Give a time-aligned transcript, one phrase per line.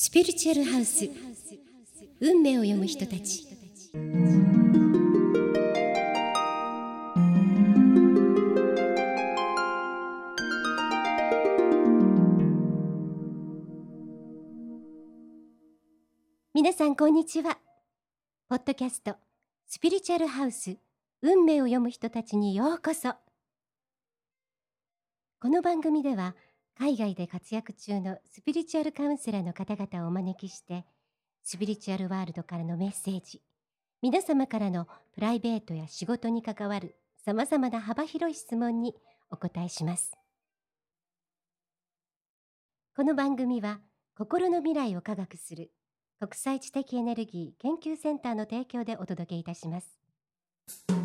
[0.00, 1.10] スピリチュアルハウス
[2.20, 3.48] 運命を読む人たち。
[16.54, 17.58] 皆さんこんにちは。
[18.48, 19.16] ポッドキャスト
[19.66, 20.76] スピリチュアルハウス
[21.22, 23.14] 運命を読む人たちにようこそ。
[25.40, 26.36] この番組では
[26.78, 30.84] 海外で活躍中のスピリチュアルカウンセラーの方々をお招きして
[31.42, 33.42] スピリチュアルワールドからのメッセージ
[34.00, 38.94] 皆様からのプライベートや仕事に関わるさまざまな幅広い質問に
[39.28, 40.12] お答えします
[42.94, 43.80] この番組は
[44.16, 45.72] 心の未来を科学する
[46.20, 50.97] 国際知的エネルギー研究センターの提供でお届けいたします。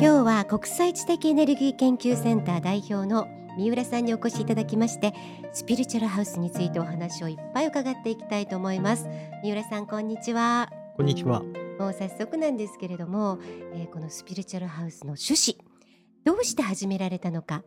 [0.00, 5.12] 今日は国際知的エネルギー研究センター代表の三浦さんにお越しいただきまして
[5.52, 9.06] スピリチュアルハウスについてお話をいっぱい伺っていきたいと思います。
[9.42, 10.70] 三浦さんこんにちは。
[10.96, 11.42] こんにちは。
[11.78, 13.40] もう早速なんですけれども、
[13.74, 15.58] えー、このスピリチュアルハウスの趣旨
[16.24, 17.62] どうして始められたのか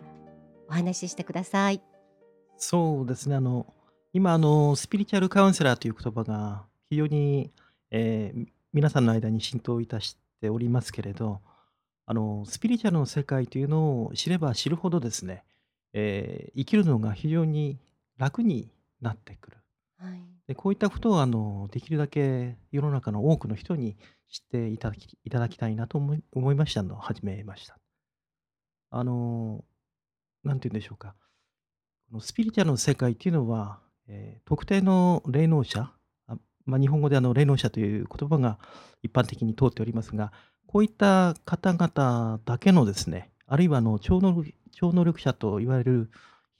[0.67, 1.83] お話ししてください。
[2.57, 3.35] そうですね。
[3.35, 3.71] あの
[4.11, 7.51] 今あのスピリチュアルカウンセラーという言葉が非常に、
[7.91, 11.39] えー、皆さんの間に浸透いたしておりますけれど
[12.05, 15.43] あの、スピリチュアルの世界というのを知れば知るほどですね、
[15.93, 17.79] えー生きるのが非常に
[18.17, 18.69] 楽に
[19.01, 19.57] なってくる。
[19.97, 20.21] はい。
[20.47, 23.95] で、こういったことをあの、できるだけ世の中の多くの人に
[24.29, 27.77] 知っていただきいただきたいなと思い思いましたのを始めました。
[28.89, 29.63] あの、
[30.43, 31.15] なんて言うんでしょうか。
[32.09, 35.91] このスピリチュアルの世界っていうのは、えー特定の霊能者、
[36.27, 38.59] あ、まあ、日本語であの霊能者という言葉が
[39.01, 40.31] 一般的に通っておりますが、
[40.73, 46.09] こういった方々だけのですね、あるいはあの超能力超能力者と言われる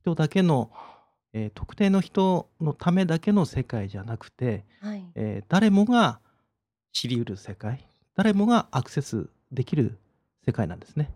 [0.02, 0.70] 人だけの、
[1.34, 5.04] えー特定の人のためだけの世界じゃなくて、はい。
[5.16, 6.20] えー誰もが
[6.92, 9.98] 知り得る世界、誰もがアクセスできる
[10.46, 11.10] 世界なんですね。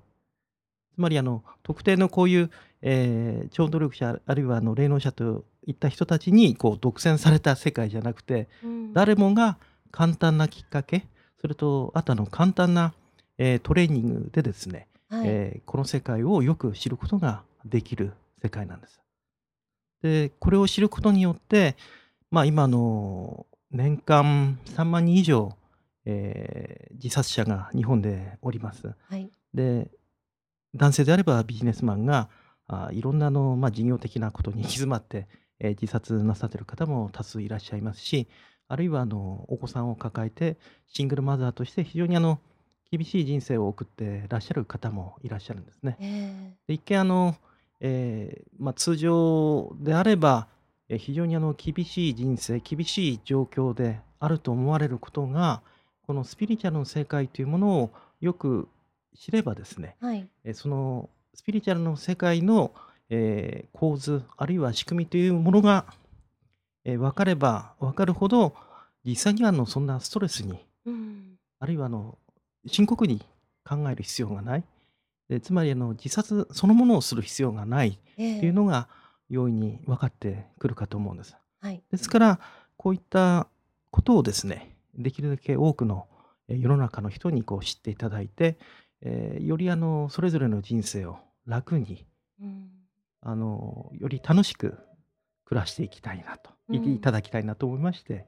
[0.96, 2.50] つまりあの特定のこういう、
[2.82, 8.94] えー超能力者あるいはあの霊能者といった人たちにこう独占された世界じゃなくて、うん。
[8.94, 9.60] 誰もが
[9.92, 11.06] 簡単なきっかけ
[11.42, 12.94] それとあとあの簡単な、
[13.38, 15.28] えートレーニングでですね、はい。
[15.28, 19.00] えーこの世界をよく知ることができる世界なんです。
[20.02, 21.76] で、これを知ることによって、
[22.32, 25.56] まあ、今の年間3万人以上、
[26.06, 28.88] えー自殺者が日本でおります。
[29.08, 29.30] はい。
[29.54, 29.92] で、
[30.76, 32.30] 男性であればビジネスマンが、
[32.68, 35.28] あいろんなの、まあ、事業的なことに行き詰まって、
[35.60, 38.28] えー自殺なさっている方も多数いらっしゃいますし、
[38.68, 40.58] あるいはあのお子さんを抱えて
[40.88, 42.40] シングルマザーとして非常にあの
[42.92, 45.98] 厳しい人生を送ってらっしゃる方もいらっしゃるんですね。
[46.00, 47.36] えで一見あの、
[47.80, 50.48] えーまあ、通常であれば、
[50.90, 55.62] えー非常にあの厳しい人生厳しい状況であると思われることが
[56.06, 57.92] このスピリチュアルの世界というものを
[58.22, 58.70] よく
[59.14, 60.26] 知ればですね、はい。
[60.46, 62.72] えーそのスピリチュアルの世界の、
[63.10, 65.86] えー構図あるいは仕組みというものが
[66.88, 68.56] えー分かれば分かるほど、
[69.04, 71.38] 実際にはあのそんなストレスに、うん。
[71.60, 72.18] あるいはあの
[72.66, 73.22] 深刻に
[73.66, 74.64] 考える必要がない。
[75.28, 78.88] でつまりあの自殺そのものをする必要がないっていうのが
[79.30, 81.36] 容易に分かってくるかと思うんです。
[81.60, 81.84] はい。
[81.92, 82.40] ですから、
[82.78, 83.48] こういった
[83.92, 86.08] ことをですね、できるだけ多くの
[86.48, 88.58] 世の中の人にこう知っていただいて、
[89.02, 92.06] えーよりあのそれぞれの人生を楽に、
[92.42, 92.70] うん。
[93.22, 94.78] あのより楽しく
[95.48, 98.26] 暮らしていきたいなと、いいただきたいなと思いまして、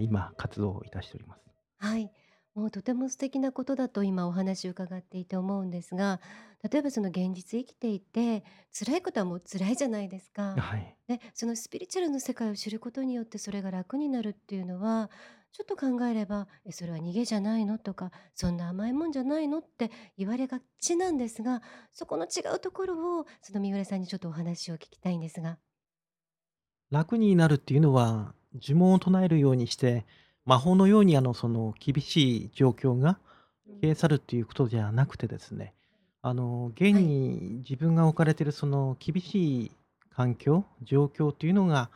[0.00, 1.46] 今活動いたしております。
[1.78, 2.10] はい。
[2.56, 6.20] もうとても素敵なことだと今お話を伺っていて思うんですが、
[6.68, 8.42] 例えばその現実生きていて、
[8.76, 10.56] 辛いことはもう辛いじゃないですか。
[10.56, 10.96] はい。
[11.06, 15.10] で、そのスピリチュアルの世界を知ることによってそれが楽になるっていうのは、
[15.52, 25.58] ちょっと考えれば、え、それは逃げじゃないのとか、そんな甘いもんじゃないのって言われがちなんですが、そこの違うところをその三浦さんにちょっとお話を聞きたいんですが。
[26.90, 30.06] 楽になるっていうのは、呪文を唱えるようにして、
[30.44, 33.18] 魔法のようにあの、その厳しい状況が
[33.82, 35.74] 消え去るっていうことじゃなくてですね、
[36.22, 39.72] あの、現に自分が置かれているその厳しい
[40.10, 41.90] 環境、状況っていうのが、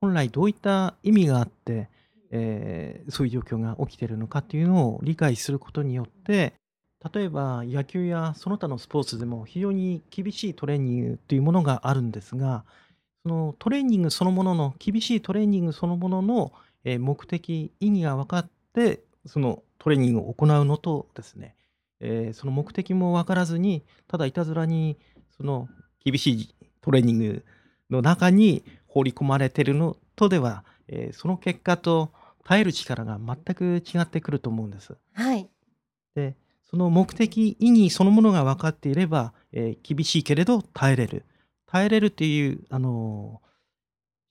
[0.00, 1.88] 本来どういった意味があって、
[2.30, 6.54] えーそういう状況が起きているのかっていうのを理解することによって、
[7.12, 12.64] 例えば野球やその他のスポーツでも非常に厳しいトレーニングっていうものがあるんですが、
[13.24, 16.52] そのトレーニングそのものの、厳しいトレーニングそのものの、
[16.84, 21.56] え、目的、意義が分かって、そのトレーニングを行うのとですね、
[22.00, 24.98] えーその目的も分からずに、ただいたずらに
[25.38, 25.68] その
[26.04, 27.44] 厳しいトレーニング
[27.90, 32.12] の中に放り込まれてるのとでは、えーその結果と
[32.44, 34.94] 耐える力が全く違ってくると思うんです。
[35.14, 35.48] はい。
[36.14, 41.24] で、その目的、意義そのものが分かっていれば、えー厳しいけれど耐えれる。
[41.74, 43.44] 耐えれるっていう、あのー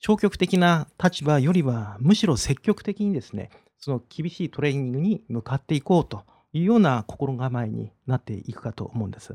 [0.06, 3.50] 消極的な立場よりは、むしろ積極的にですね、
[3.80, 9.34] その厳しいトレーニングに向かっていこうというような心構えになっていくかと思うんです。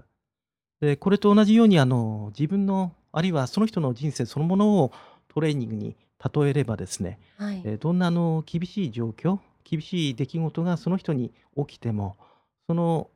[0.82, 4.92] で、これと同じように、あの、自分の、あるいはその人の人生そのものを
[5.28, 5.96] トレーニングに
[6.34, 7.62] 例えればですね、はい。
[7.64, 12.18] えーどんなあの厳しい状況、厳しい出来事がその人に起きても、
[12.66, 13.08] その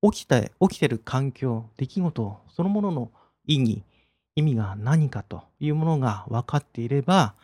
[0.00, 3.10] 起きて起きてる環境、出来事そのものの
[3.46, 3.82] 意義、
[4.34, 7.34] 意味が何かというものが分かっていれば、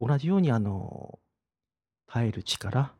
[0.00, 1.18] 同じようにあの、
[2.06, 2.92] 耐える力、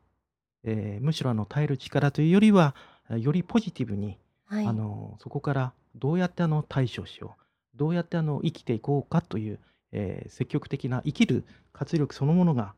[0.63, 2.75] えーむしろあの耐える力というよりは、
[3.09, 4.17] よりポジティブに、
[4.49, 4.73] あはい。
[4.73, 9.59] の、そこからどうやってあの対処しよう、どうやってあの生きていこうかという、
[9.91, 11.43] えー積極的な生きる
[11.73, 12.73] 活力そのものが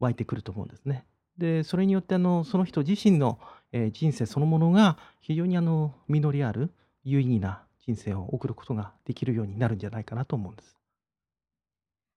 [0.00, 1.04] 湧いてくると思うんですね。
[1.38, 3.38] で、それによってあの、その人自身の、
[3.72, 6.70] えー人生そのものが非常にあの、実りある
[7.04, 10.76] 有意義な人生を送ることができるようになるんじゃないかなと思うんです。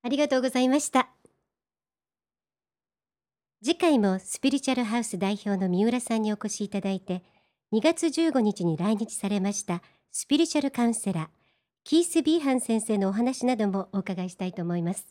[0.03, 1.09] ありがとうございました。
[3.63, 7.23] 次回もスピリチュアルハウス代表の三浦さんにお越しいただいて、
[7.73, 9.81] 2月15日に来日されました
[10.11, 11.27] スピリチュアルカウンセラー、
[11.83, 15.07] キース・ビーハン先生のお話などもお伺いしたいと思います。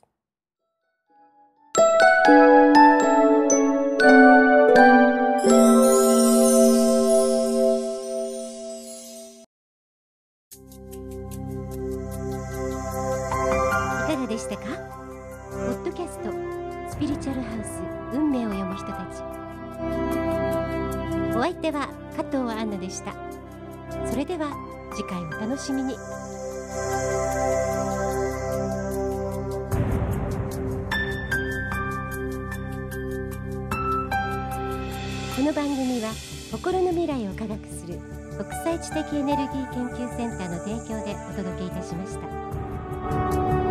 [14.35, 14.65] でしたか？
[14.65, 16.33] ポッドキャスト、
[16.91, 19.23] スピリチュアルハウス、運命を読む人たち。
[21.37, 23.15] お相手は加藤杏奈でした。
[24.11, 24.51] それでは
[24.97, 25.95] 次回お楽しみに。
[25.95, 25.99] こ
[35.43, 36.11] の番組は
[36.51, 38.01] 心の未来を科学する
[38.37, 43.64] 国際知的エネルギー研究センターの提供でお届けいたしました。